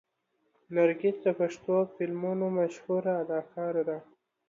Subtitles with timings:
[0.75, 3.97] نرګس د پښتو فلمونو مشهوره اداکاره ده.